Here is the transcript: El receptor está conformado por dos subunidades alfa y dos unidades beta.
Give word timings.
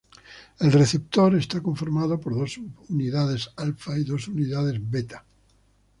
El 0.59 0.71
receptor 0.71 1.35
está 1.35 1.61
conformado 1.61 2.19
por 2.19 2.33
dos 2.33 2.53
subunidades 2.53 3.51
alfa 3.55 3.95
y 3.99 4.03
dos 4.03 4.27
unidades 4.27 4.81
beta. 4.89 5.23